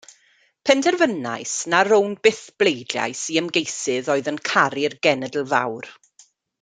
[0.67, 5.93] Penderfynais na rown byth bleidlais i ymgeisydd oedd yn caru'r genedl fawr.